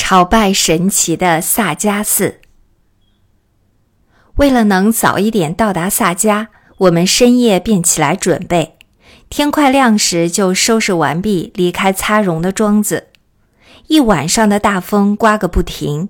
[0.00, 2.40] 朝拜神奇的萨迦寺。
[4.36, 6.46] 为了能早一点到达萨迦，
[6.78, 8.78] 我们深夜便起来准备，
[9.28, 13.08] 天快亮时就收拾完毕，离开擦绒的庄子。
[13.88, 16.08] 一晚上的大风刮个不停，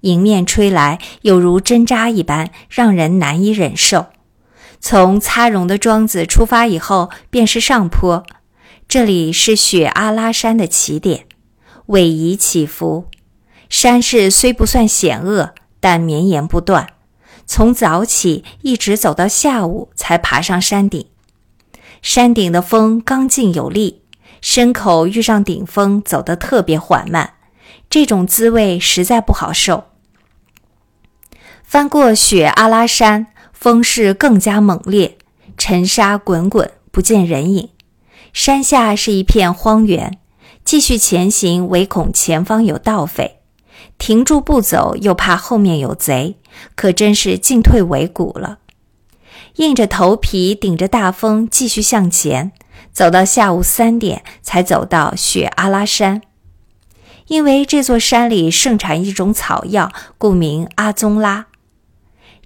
[0.00, 4.06] 迎面吹来，有如针扎一般，让人难以忍受。
[4.80, 8.24] 从擦绒的庄子出发以后，便是上坡，
[8.88, 11.26] 这里是雪阿拉山的起点，
[11.86, 13.06] 逶迤起伏。
[13.68, 16.88] 山势虽不算险恶，但绵延不断。
[17.46, 21.06] 从早起一直走到下午，才爬上山顶。
[22.02, 24.02] 山顶的风刚劲有力，
[24.42, 27.34] 牲口遇上顶风走得特别缓慢，
[27.88, 29.84] 这种滋味实在不好受。
[31.62, 35.18] 翻过雪阿拉山，风势更加猛烈，
[35.56, 37.70] 尘沙滚滚，不见人影。
[38.32, 40.18] 山下是一片荒原，
[40.64, 43.40] 继续前行，唯恐前方有盗匪。
[43.98, 46.36] 停住不走，又怕后面有贼，
[46.74, 48.58] 可真是进退维谷了。
[49.56, 52.52] 硬着头皮，顶着大风，继续向前，
[52.92, 56.20] 走到下午三点，才走到雪阿拉山。
[57.28, 61.46] 因为这座山里盛产一种草药，故名阿宗拉。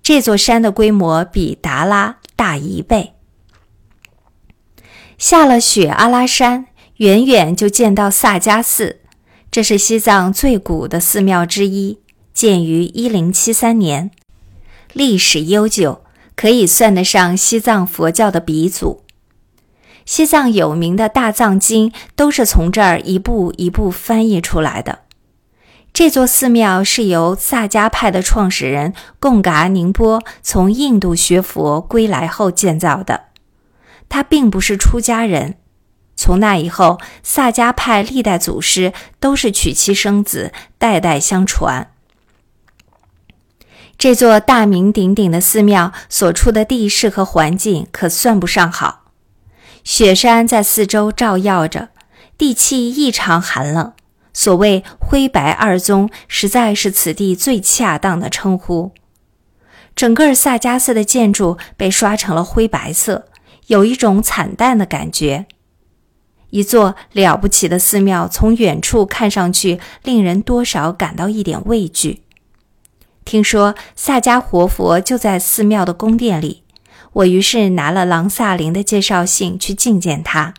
[0.03, 3.12] 这座山的规模比达拉大一倍。
[5.19, 9.01] 下了雪阿拉山，远远就见到萨迦寺。
[9.51, 11.98] 这是西藏最古的寺庙之一，
[12.33, 14.12] 建于一零七三年，
[14.93, 16.05] 历史悠久，
[16.37, 19.03] 可以算得上西藏佛教的鼻祖。
[20.06, 25.01] 西藏有名的大藏经都是从这儿一步一步翻译出来的。
[25.93, 33.25] 这座寺庙是由萨迦派的创始人贡嘎宁波从印度学佛归来后建造的，
[34.09, 35.56] 他并不是出家人。
[36.21, 41.93] 从那以后，萨迦派历代祖师都是娶妻生子，代代相传。
[43.97, 49.05] 这座大名鼎鼎的寺庙所处的地势和环境可算不上好，
[49.83, 51.89] 雪山在四周照耀着，
[52.37, 53.94] 地气异常寒冷。
[54.34, 58.93] 所谓“灰白二宗”，实在是此地最恰当的称呼。
[59.97, 63.25] 整个萨迦寺的建筑被刷成了灰白色，
[63.69, 65.47] 有一种惨淡的感觉。
[66.50, 72.22] 一座了不起的寺庙，从远处看上去，令人多少感到一点畏惧。
[73.25, 76.62] 听说萨迦活佛就在寺庙的宫殿里，
[77.12, 80.55] 我于是拿了郎萨林的介绍信去觐见他。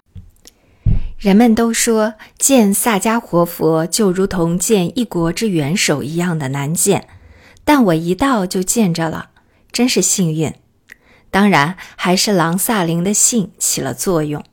[1.18, 7.08] 人们都说见萨迦活佛就如同见一国之元首一样的难见，
[7.64, 9.30] 但我一到就见着了，
[9.72, 10.54] 真是幸运。
[11.30, 14.44] 当然，还是郎萨林的信起了作用。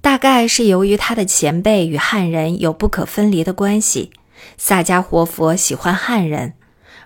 [0.00, 4.10] 大概是由于他的前辈与汉人有不可分离的关系，
[4.56, 6.54] 萨迦活佛喜欢汉人，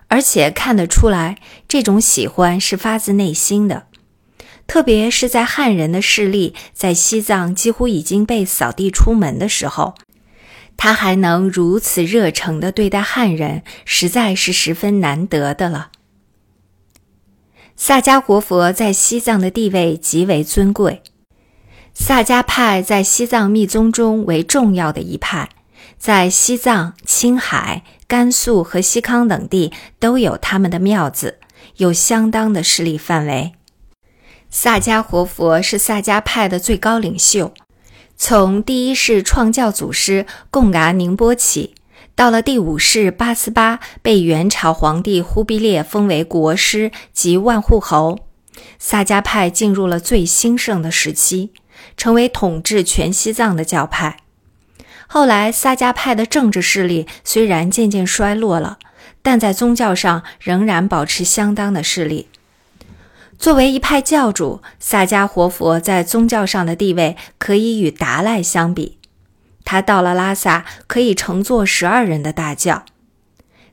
[0.07, 1.37] 而且看得出来，
[1.67, 3.87] 这种喜欢是发自内心的。
[4.65, 9.95] 特别是在汉人的势力在西藏几乎已经被扫地出门的时候，
[10.77, 15.89] 他还能如此热诚地对待汉人，实在是十分难得的了。
[17.75, 21.01] 萨迦活佛在西藏的地位极为尊贵。
[21.93, 25.49] 萨迦派在西藏密宗中为重要的一派，
[25.97, 31.39] 在西藏、青海、甘肃和西康等地都有他们的庙子，
[31.77, 33.53] 有相当的势力范围。
[34.49, 37.53] 萨迦活佛是萨迦派的最高领袖，
[38.17, 41.75] 从第一世创教祖师贡嘎宁波起，
[42.15, 48.19] 到了第五世八思巴被元朝皇帝忽必烈封为国师及万户侯，
[48.77, 51.51] 萨迦派进入了最兴盛的时期。
[51.95, 54.17] 成为统治全西藏的教派。
[55.07, 58.79] 后来，萨迦派的政治势力虽然渐渐衰落了，
[59.21, 62.29] 但在宗教上仍然保持相当的势力。
[63.37, 68.97] 作为一派教主，萨迦活佛在宗教上的地位可以与达赖相比。
[69.65, 72.85] 他到了拉萨，可以乘坐十二人的大轿。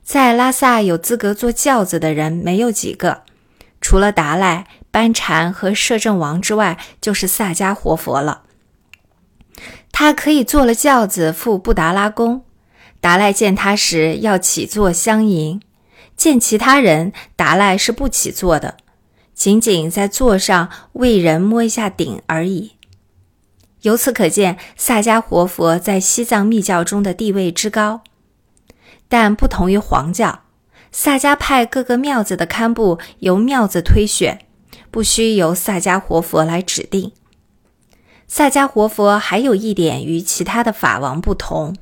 [0.03, 3.23] 在拉萨有资格坐轿子的人没有几个，
[3.81, 4.67] 除了达赖。
[4.93, 8.43] 班禅和摄政王之外，就是萨迦活佛了。
[9.93, 12.45] 他可以坐了轿子赴布达拉宫，
[13.01, 15.61] 达赖见他时要起坐相迎；
[16.17, 18.79] 见其他人，达赖是不起坐的，
[19.33, 22.73] 仅仅在座上为人摸一下顶而已。
[23.83, 28.03] 由此可见，萨迦活佛在西藏密教中的地位之高。
[29.09, 30.41] 但不同于黄教，
[30.93, 34.41] 萨迦派各个庙子的堪布由庙子推选。
[34.91, 37.13] 不需由萨迦活佛来指定。
[38.27, 41.77] 萨迦活佛还有一点与其他的法王不同：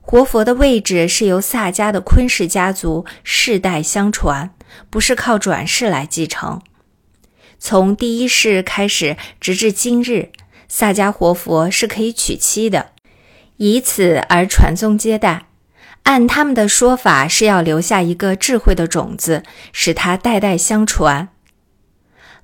[0.00, 4.52] 活佛的位置是由萨迦的昆氏家族世代相传，
[4.90, 6.60] 不是靠转世来继承。
[7.60, 10.30] 从第一世开始，直至今日，
[10.66, 12.90] 萨迦活佛是可以娶妻的，
[13.58, 15.45] 以此而传宗接代。
[16.06, 19.42] 按他们的说法，是要留下一个智慧的种子，
[19.72, 21.28] 使它代代相传。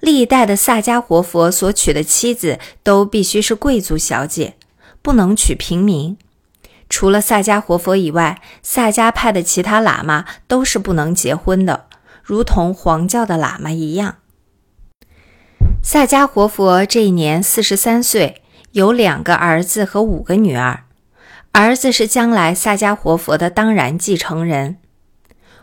[0.01, 4.57] 历代的萨迦活佛所娶的妻子都必须是贵族小姐，
[5.01, 6.19] 不能娶平民。
[6.89, 11.87] 除了萨迦活佛以外，萨迦派的其他喇嘛都是不能结婚的，
[12.25, 14.17] 如同黄教的喇嘛一样。
[15.85, 18.43] 萨迦活佛这一年四十三岁，
[18.73, 20.85] 有两个儿子和五个女儿。
[21.53, 24.79] 儿子是将来萨迦活佛的当然继承人。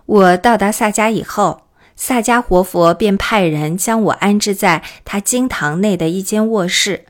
[0.06, 1.64] 我到达萨迦以后，
[1.96, 7.06] 萨迦活佛便派人将我安置在他经堂内的一间卧室。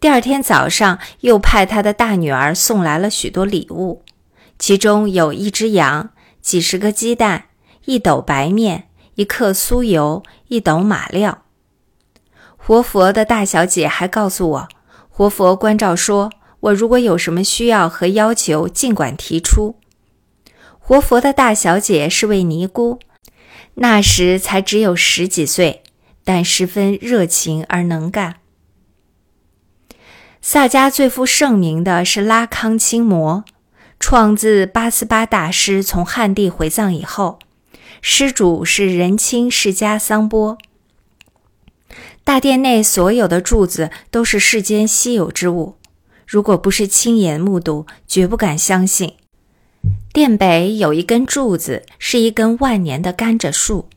[0.00, 4.02] 第二天早上，又派他的大女儿送来了许多礼物，
[4.58, 6.10] 其中有一只羊、
[6.42, 7.44] 几十个鸡蛋、
[7.84, 11.42] 一斗白面、一克酥油、一斗马料。
[12.56, 14.68] 活佛的大小姐还告诉我，
[15.08, 16.30] 活佛关照说。
[16.64, 19.76] 我如果有什么需要和要求，尽管提出。
[20.78, 22.98] 活佛的大小姐是位尼姑，
[23.74, 25.82] 那时才只有十几岁，
[26.24, 28.36] 但十分热情而能干。
[30.40, 33.44] 萨迦最负盛名的是拉康清摩，
[34.00, 37.38] 创自八思巴大师从汉地回藏以后，
[38.00, 40.56] 施主是仁亲释迦桑波。
[42.22, 45.76] 大殿内所有的柱子都是世间稀有之物。
[46.26, 49.14] 如果不是亲眼目睹，绝不敢相信。
[50.12, 53.88] 殿北有一根柱子，是一根万年的甘蔗树，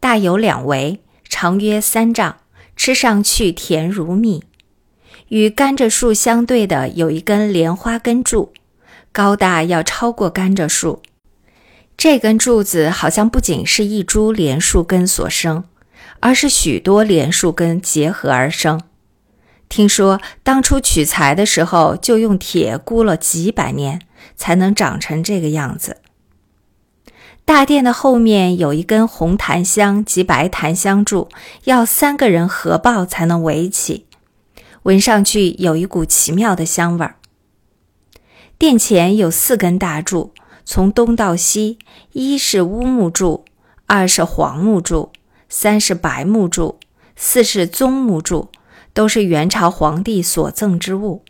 [0.00, 2.36] 大有两围，长约三丈，
[2.76, 4.42] 吃上去甜如蜜。
[5.28, 8.52] 与甘蔗树相对的有一根莲花根柱，
[9.12, 11.00] 高大要超过甘蔗树。
[11.96, 15.64] 这根柱子好像不仅是一株莲树根所生，
[16.20, 18.80] 而是许多莲树根结合而生。
[19.72, 24.02] 听说当初取材的时候，就用铁箍了几百年，
[24.36, 25.96] 才能长成这个样子。
[27.46, 31.30] 大殿的后面有一根红檀香及白檀香柱，
[31.64, 34.04] 要三个人合抱才能围起，
[34.82, 37.16] 闻上去有一股奇妙的香味儿。
[38.58, 40.34] 殿前有四根大柱，
[40.66, 41.78] 从东到西，
[42.12, 43.46] 一是乌木柱，
[43.86, 45.12] 二是黄木柱，
[45.48, 46.78] 三是白木柱，
[47.16, 48.50] 四是棕木柱。
[48.94, 51.22] 都是元朝皇帝所赠之物，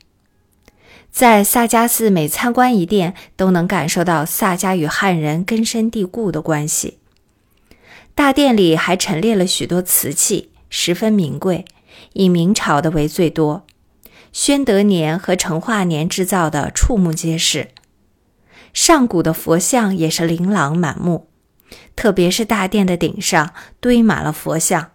[1.11, 6.99] 在萨迦寺每参观一殿，都能感受到萨迦与汉人根深蒂固的关系。
[8.15, 11.65] 大殿里还陈列了许多瓷器，十分名贵，
[12.13, 13.65] 以明朝的为最多，
[14.33, 17.69] 宣德年和成化年制造的触目皆是。
[18.73, 21.29] 上古的佛像也是琳琅满目，
[21.95, 24.92] 特别是大殿的顶上堆满了佛像。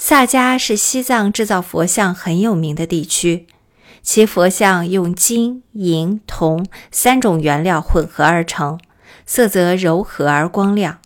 [0.00, 3.48] 萨迦是西藏制造佛像很有名的地区，
[4.00, 8.78] 其佛像用金、银、铜三种原料混合而成，
[9.26, 11.00] 色泽柔和而光亮。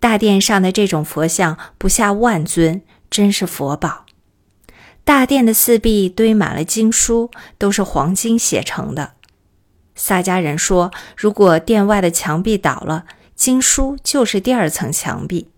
[0.00, 4.04] 大殿上的这种佛像不下万尊，真是佛宝。
[5.04, 9.12] 大殿的四壁堆满了经书，都是黄金写成的。
[9.94, 13.04] 萨迦人说，如果殿外的墙壁倒了，
[13.36, 15.48] 经书就是第二层墙壁。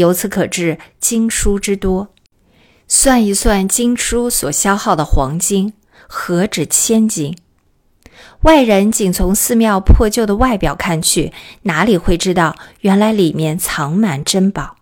[0.00, 2.08] 由此可知经书之多，
[2.88, 5.74] 算一算经书所消耗的黄金，
[6.08, 7.36] 何止千金？
[8.42, 11.32] 外人仅从寺庙破旧的外表看去，
[11.64, 14.76] 哪里会知道原来里面藏满珍宝？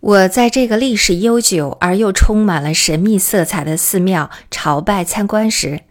[0.00, 5.82] 我在这个历史悠久而又充满了神秘色彩的寺庙朝拜参观时，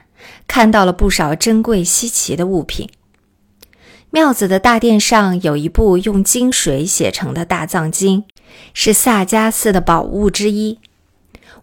[0.46, 2.90] 看到了不少珍贵稀奇的物品。
[4.12, 8.24] 庙子的大殿上有一部用金水写成的大藏经，
[8.74, 10.80] 是萨迦寺的宝物之一。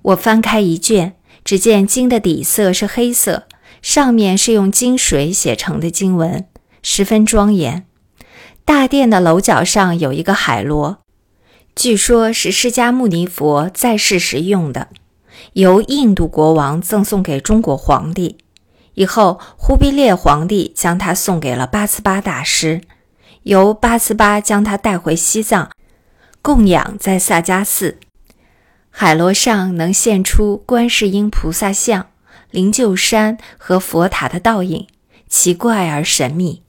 [0.02, 3.44] 我翻开一卷，只见经的底色是黑色，
[3.80, 6.44] 上面是用金水写成的经文，
[6.82, 7.86] 十分庄严。
[8.64, 10.98] 大殿的楼角上有一个海螺，
[11.74, 14.88] 据说是释迦牟尼佛在世时用的，
[15.54, 18.36] 由印度国王赠送给中国皇帝。
[18.94, 22.82] 以后，忽必烈皇帝将他送给了八思巴大师，
[23.44, 25.70] 由八思巴将他带回西藏，
[26.42, 27.98] 供养在萨迦寺。
[28.90, 32.08] 海螺上能现出观世音菩萨像、
[32.50, 34.86] 灵鹫山和佛塔的倒影，
[35.28, 36.62] 奇怪而神秘。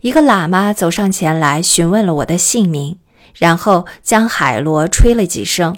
[0.00, 2.98] 一个喇嘛走上前来询问了我的姓名，
[3.38, 5.76] 然后将海螺吹了几声。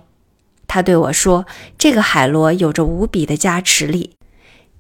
[0.67, 1.47] 他对我说
[1.79, 4.17] ：“这个海螺有着无比的加持力。”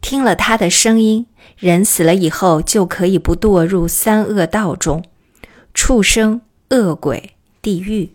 [0.00, 1.26] 听了他的声音，
[1.56, 5.04] 人死了以后就可以不堕入三恶道中，
[5.74, 8.10] 畜生、恶鬼、地狱。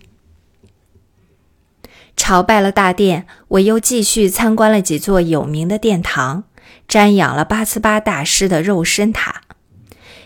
[2.15, 6.43] 朝拜了大殿，我又继续参观了几座有名的殿堂，
[6.87, 9.41] 瞻仰了八思巴大师的肉身塔。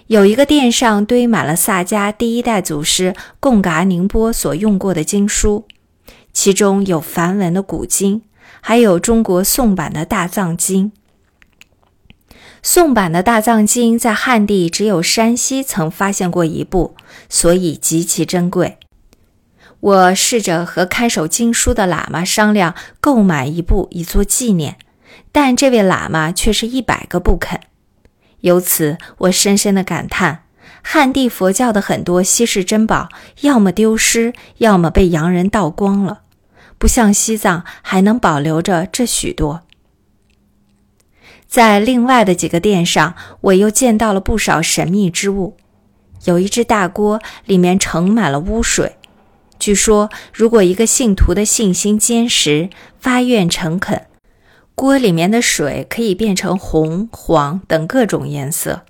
[0.07, 5.65] 有一个殿上堆满了萨迦第一代祖师贡嘎宁波所用过的经书，
[6.31, 8.21] 其中有梵文的古经，
[8.61, 10.91] 还有中国宋版的大藏经。
[12.67, 16.95] 宋版的大藏经在汉地只有山西曾发现过一部，
[17.29, 18.79] 所以极其珍贵。
[19.79, 24.79] 我试着和看守经书的喇嘛商量购买一部以作纪念，
[25.31, 27.59] 但这位喇嘛却是一百个不肯。
[28.39, 30.45] 由此，我深深的感叹：
[30.81, 33.09] 汉地佛教的很多稀世珍宝，
[33.41, 36.21] 要么丢失，要么被洋人盗光了，
[36.79, 39.61] 不像西藏还能保留着这许多。
[41.47, 45.55] 在另外的几个殿上，我又见到了不少神秘之物。
[46.25, 48.95] 有一只大锅，里面盛满了污水。
[49.57, 54.01] 据说，如果一个信徒的信心坚实，发愿诚恳。
[54.73, 58.81] 锅里面的水可以变成红、黄等各种颜色。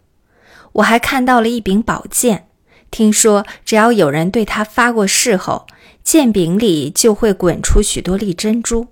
[0.73, 2.47] 我还看到了一柄宝剑，
[2.89, 5.67] 听说只要有人对它发过誓后，
[6.03, 8.87] 剑柄里就会滚出许多粒珍珠。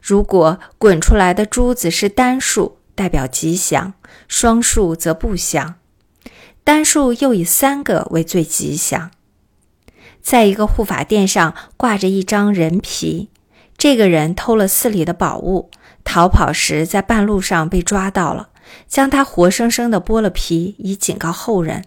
[0.00, 3.92] 如果滚出来的珠子是单数，代表吉祥；
[4.28, 5.76] 双数则不祥。
[6.64, 9.10] 单数又以三个为最吉祥。
[10.20, 13.28] 在一个护法殿上挂着一张人皮，
[13.76, 15.70] 这个人偷了寺里的宝物。
[16.04, 18.50] 逃跑时，在半路上被抓到了，
[18.86, 21.84] 将他活生生的剥了皮，以警告后人。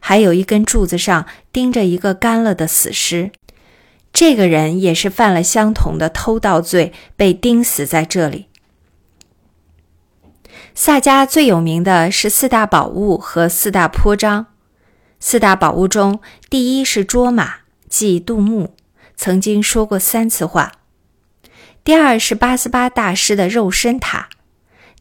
[0.00, 3.30] 还有一根柱子上钉着一个干了的死尸，
[4.12, 8.47] 这个人也是犯了相同的偷盗罪，被钉死在这里。
[10.80, 14.46] 萨迦最有名的是四大宝物和四大坡章。
[15.18, 17.54] 四大宝物中，第一是卓玛，
[17.88, 18.76] 即杜牧，
[19.16, 20.70] 曾经说过三次话。
[21.82, 24.28] 第二是八思巴大师的肉身塔，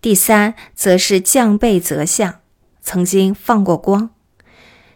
[0.02, 2.40] 第三则是降贝泽像，
[2.82, 4.10] 曾经放过光。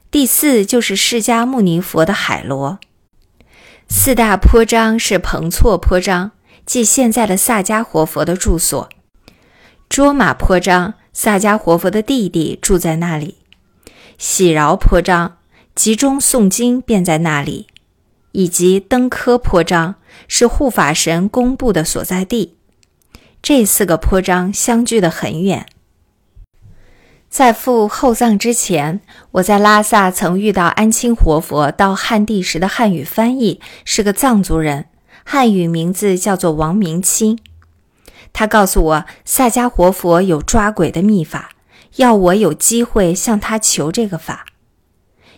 [0.10, 2.80] 第四就是释迦牟尼佛的海螺。
[3.88, 6.32] 四大坡章是彭措坡章，
[6.66, 8.90] 即现在的萨迦活佛的住所。
[9.92, 13.40] 卓玛坡章，萨迦活佛的弟弟住在那里。
[14.18, 15.40] 喜饶坡章，
[15.76, 17.68] 集中诵经便在那里。
[18.32, 19.96] 以及登科坡章
[20.30, 22.56] 是护法神公布的所在地，
[23.42, 25.66] 这四个坡章相距得很远。
[27.30, 34.86] 在赴后藏之前，我在拉萨曾遇到安清活佛到汉地时的汉语翻译，是个藏族人，
[35.26, 37.38] 汉语名字叫做王明清。
[38.34, 41.52] 他告诉我，萨迦活佛有抓鬼的秘法，
[41.98, 44.46] 要我有机会向他求这个法。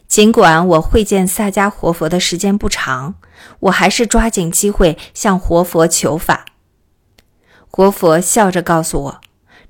[0.07, 3.15] 尽管我会见萨迦活佛的时间不长，
[3.61, 6.45] 我还是抓紧机会向活佛求法。
[7.69, 9.21] 活佛笑着告诉我，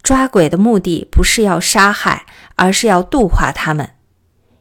[0.02, 2.26] 抓鬼的目的不是要杀害，
[2.56, 3.92] 而是要度化他们。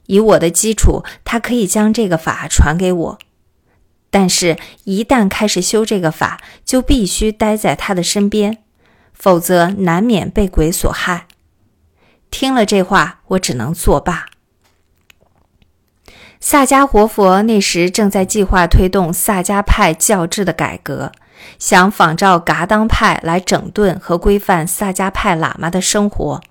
[0.06, 3.18] 以我的基础，他可以将这个法传给我，
[4.14, 8.58] 但是，一旦开始修这个法，就必须待在他的身边，
[9.14, 11.26] 否则难免被鬼所害。
[12.30, 14.26] 听了这话，我只能作罢。
[16.40, 21.12] 萨迦活佛那时正在计划推动萨迦派教制的改革，
[21.58, 26.42] 想仿照噶当派来整顿和规范萨迦派喇嘛的生活。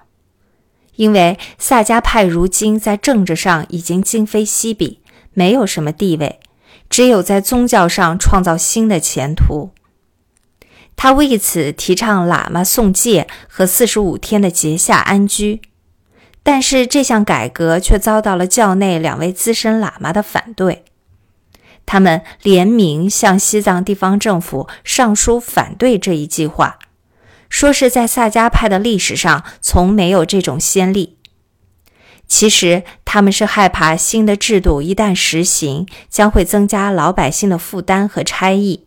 [0.95, 5.01] 因为萨迦派如今在政治上已经今非昔比，
[5.33, 6.39] 没有什么地位，
[6.91, 9.71] 只有在宗教上创造新的前途。
[10.95, 15.61] 他为此提倡喇嘛诵戒和四十五天的节下安居。
[16.43, 20.83] 但是这项改革却遭到了教内两位资深喇嘛的反对，
[21.85, 26.79] 他们联名向西藏地方政府上书反对这一计划，
[27.47, 31.19] 说是在萨迦派的历史上从没有这种先例。
[32.31, 38.85] 其实他们是害怕新的制度一旦实行，将会增加老百姓的负担和差异。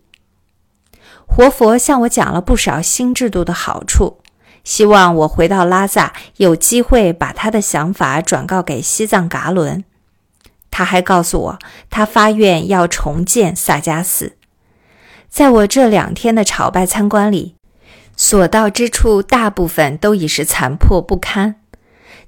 [1.26, 4.22] 活佛向我讲了不少新制度的好处。
[4.64, 9.84] 希望我回到拉萨有机会把他的想法转告给西藏噶伦。
[10.70, 11.58] 他还告诉我，
[11.90, 14.38] 他发愿要重建萨迦寺。
[15.28, 17.56] 在我这两天的朝拜参观里，
[18.16, 21.56] 所到之处大部分都已是残破不堪。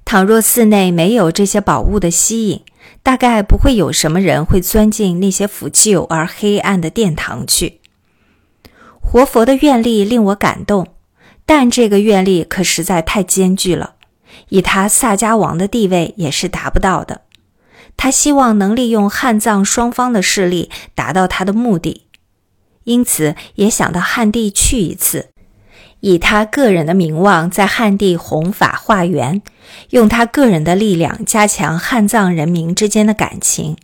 [0.07, 2.63] 倘若寺内没有这些宝物的吸引，
[3.03, 7.81] 大概不会有什么人会钻进那些腐旧而黑暗的殿堂去。
[9.01, 10.87] 活佛的愿力令我感动。
[11.45, 13.95] 但这个愿力可实在太艰巨了，
[14.47, 17.23] 以他萨迦王的地位也是达不到的。
[17.97, 22.03] 他希望能利用汉藏双方的势力达到他的目的，
[22.85, 25.31] 因此也想到汉地去一次，
[26.01, 29.41] 以他个人的名望在汉地弘法化缘，
[29.89, 33.75] 用他个人的力量加强汉藏人民之间的感情。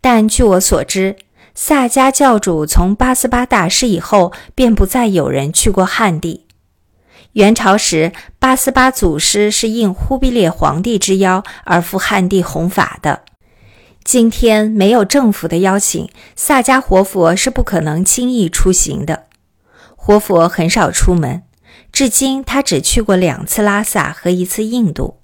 [0.00, 1.16] 但据我所知，
[1.54, 6.44] 萨迦教主从八思巴大师以后，便不再有人去过汉地。
[7.32, 13.22] 元朝时，八思巴祖师是应忽必烈皇帝之邀而赴汉地弘法的。
[14.04, 19.24] 今天没有政府的邀请，萨迦活佛是不可能轻易出行的。
[20.06, 21.44] 活佛很少出门，
[21.90, 25.18] 至今他只去过两次拉萨和一次印度。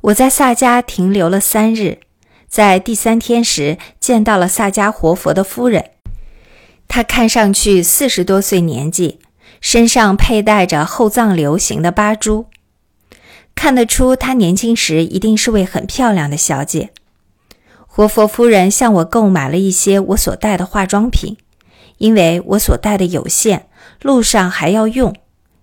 [0.00, 2.00] 我在萨迦停留了三日。
[2.48, 5.90] 在第三天时，见到了萨迦活佛的夫人。
[6.88, 9.20] 她看上去四十多岁年纪，
[9.60, 12.46] 身上佩戴着后藏流行的八珠，
[13.54, 16.90] 看得出她年轻时一定是位很漂亮的小姐。
[17.86, 21.36] 活佛夫人向我购买了一些我所带的化妆品，
[22.00, 23.66] 因为我所带的有限，
[24.00, 25.14] 路上还要用，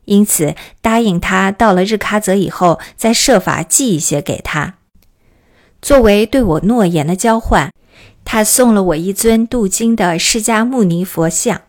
[0.06, 4.76] 因此答应他到了日喀则以后再设法寄一些给他。
[5.82, 7.74] 作为对我诺言的交换，
[8.24, 11.62] 他送了我一尊镀金的释迦牟尼佛像。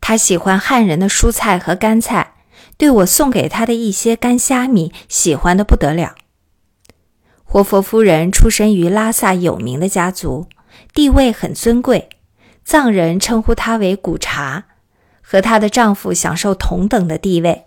[0.00, 2.34] 他喜欢汉人的蔬菜和干菜，
[2.76, 6.14] 对我送给他的一些干虾米喜欢的不得了。
[7.42, 10.46] 活佛夫人出身于拉萨有名的家族，
[10.94, 12.08] 地位很尊贵，
[12.70, 14.66] 藏人称呼她为古茶，
[15.20, 17.64] 和她的丈夫享受同等的地位。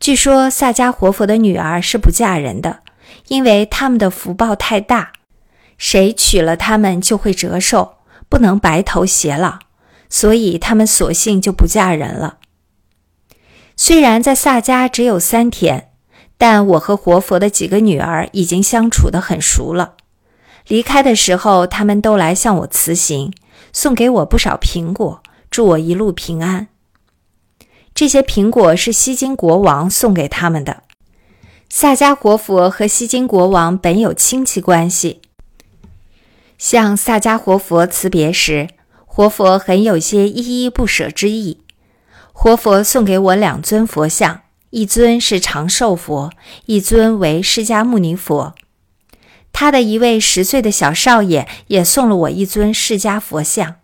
[0.00, 2.80] 据说萨迦活佛的女儿是不嫁人的。
[3.28, 5.12] 因为他们的福报太大，
[5.78, 9.60] 谁娶了他们就会折寿，不能白头偕老，
[10.10, 12.38] 所以他们索性就不嫁人了。
[13.76, 15.90] 虽然在萨迦只有三天，
[16.36, 19.94] 但我和活佛的几个女儿已经相处得很熟了。
[20.66, 23.32] 离开的时候，他们都来向我辞行，
[23.72, 26.68] 送给我不少苹果，祝我一路平安。
[27.94, 30.82] 这些苹果是西京国王送给他们的。
[31.68, 35.22] 萨迦活佛和西京国王本有亲戚关系。
[36.58, 38.68] 向萨迦活佛辞别时，
[39.06, 41.62] 活佛很有些依依不舍之意。
[42.32, 46.30] 活佛送给我两尊佛像，一尊是长寿佛，
[46.66, 48.54] 一尊为释迦牟尼佛。
[49.52, 53.76] 他的一位十岁的小少爷也送了我一尊释迦佛像。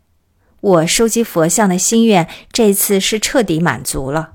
[0.60, 4.32] 我收集佛像的心愿，这次是彻底满足了。